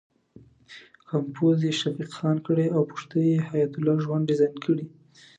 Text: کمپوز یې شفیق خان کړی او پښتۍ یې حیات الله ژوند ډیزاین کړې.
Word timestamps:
کمپوز 1.09 1.57
یې 1.67 1.73
شفیق 1.81 2.09
خان 2.17 2.37
کړی 2.47 2.67
او 2.75 2.81
پښتۍ 2.91 3.23
یې 3.31 3.37
حیات 3.49 3.73
الله 3.77 3.95
ژوند 4.03 4.27
ډیزاین 4.29 4.55
کړې. 4.65 4.85